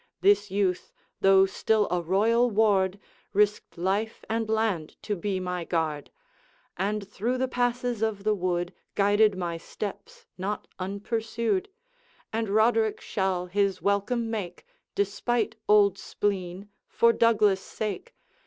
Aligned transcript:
This 0.21 0.49
youth, 0.49 0.91
though 1.19 1.45
still 1.45 1.87
a 1.91 2.01
royal 2.01 2.49
ward, 2.49 2.97
Risked 3.33 3.77
life 3.77 4.25
and 4.27 4.49
land 4.49 4.95
to 5.03 5.15
be 5.15 5.39
my 5.39 5.63
guard, 5.63 6.09
And 6.75 7.07
through 7.07 7.37
the 7.37 7.47
passes 7.47 8.01
of 8.01 8.23
the 8.23 8.33
wood 8.33 8.73
Guided 8.95 9.37
my 9.37 9.57
steps, 9.57 10.25
not 10.39 10.67
unpursued; 10.79 11.69
And 12.33 12.49
Roderick 12.49 12.99
shall 12.99 13.45
his 13.45 13.79
welcome 13.83 14.31
make, 14.31 14.65
Despite 14.95 15.55
old 15.69 15.99
spleen, 15.99 16.69
for 16.87 17.13
Douglas' 17.13 17.61
sake. 17.61 18.15